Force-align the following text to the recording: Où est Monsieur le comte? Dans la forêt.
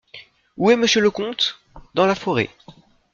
Où 0.57 0.71
est 0.71 0.77
Monsieur 0.77 0.99
le 0.99 1.11
comte? 1.11 1.59
Dans 1.93 2.07
la 2.07 2.15
forêt. 2.15 2.49